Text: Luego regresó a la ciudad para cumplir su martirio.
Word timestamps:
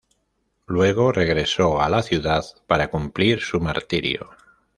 Luego 0.65 1.11
regresó 1.11 1.79
a 1.79 1.87
la 1.87 2.01
ciudad 2.01 2.43
para 2.65 2.87
cumplir 2.89 3.39
su 3.39 3.59
martirio. 3.59 4.31